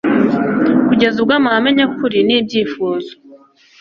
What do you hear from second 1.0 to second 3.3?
ubwo amahame nyakuri n’ibyifuzo